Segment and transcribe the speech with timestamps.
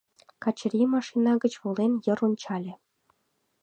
[0.43, 2.73] Качырий, машина гыч волен, йыр ончале.